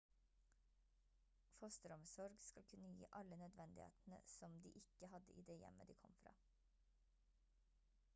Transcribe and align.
fosteromsorg 1.57 2.37
skal 2.39 2.63
kunne 2.63 2.89
gi 3.01 3.05
alle 3.19 3.37
nødvendighetene 3.41 4.19
som 4.25 4.57
de 4.61 4.69
ikke 4.81 5.07
hadde 5.13 5.33
i 5.43 5.45
det 5.51 5.57
hjemmet 5.65 5.87
de 5.93 5.97
kom 6.01 6.15
fra 6.23 6.35